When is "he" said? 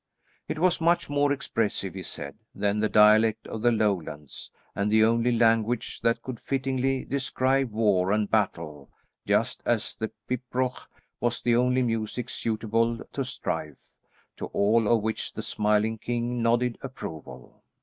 1.93-2.01